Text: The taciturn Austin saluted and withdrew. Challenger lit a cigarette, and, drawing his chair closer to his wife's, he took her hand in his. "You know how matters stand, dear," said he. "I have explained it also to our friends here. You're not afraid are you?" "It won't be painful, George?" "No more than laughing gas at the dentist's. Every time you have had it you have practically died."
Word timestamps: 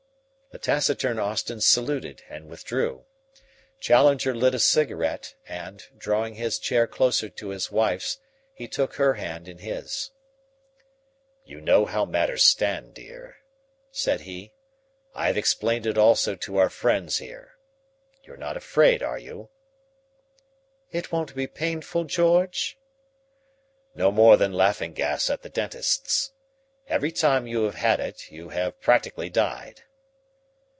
The 0.53 0.59
taciturn 0.59 1.17
Austin 1.17 1.61
saluted 1.61 2.23
and 2.27 2.49
withdrew. 2.49 3.05
Challenger 3.79 4.35
lit 4.35 4.53
a 4.53 4.59
cigarette, 4.59 5.33
and, 5.47 5.81
drawing 5.97 6.33
his 6.35 6.59
chair 6.59 6.87
closer 6.87 7.29
to 7.29 7.49
his 7.51 7.71
wife's, 7.71 8.19
he 8.53 8.67
took 8.67 8.95
her 8.95 9.13
hand 9.13 9.47
in 9.47 9.59
his. 9.59 10.09
"You 11.45 11.61
know 11.61 11.85
how 11.85 12.03
matters 12.03 12.43
stand, 12.43 12.93
dear," 12.93 13.37
said 13.93 14.19
he. 14.21 14.51
"I 15.15 15.27
have 15.27 15.37
explained 15.37 15.85
it 15.85 15.97
also 15.97 16.35
to 16.35 16.57
our 16.57 16.69
friends 16.69 17.19
here. 17.19 17.55
You're 18.21 18.35
not 18.35 18.57
afraid 18.57 19.01
are 19.01 19.17
you?" 19.17 19.51
"It 20.91 21.13
won't 21.13 21.33
be 21.33 21.47
painful, 21.47 22.03
George?" 22.03 22.77
"No 23.95 24.11
more 24.11 24.35
than 24.35 24.51
laughing 24.51 24.91
gas 24.91 25.29
at 25.29 25.43
the 25.43 25.49
dentist's. 25.49 26.33
Every 26.89 27.13
time 27.13 27.47
you 27.47 27.63
have 27.63 27.75
had 27.75 28.01
it 28.01 28.29
you 28.31 28.49
have 28.49 28.81
practically 28.81 29.29
died." 29.29 29.83